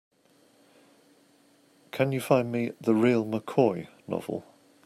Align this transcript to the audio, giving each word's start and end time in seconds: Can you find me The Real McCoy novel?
Can 1.91 2.11
you 2.11 2.19
find 2.21 2.51
me 2.51 2.71
The 2.81 2.95
Real 2.95 3.23
McCoy 3.23 3.87
novel? 4.07 4.43